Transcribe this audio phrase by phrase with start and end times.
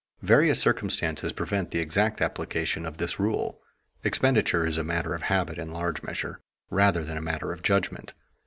[0.23, 3.61] Various circumstances prevent the exact application of this rule.
[4.03, 8.15] Expenditure is a matter of habit, in large measure, rather than a matter of judgment.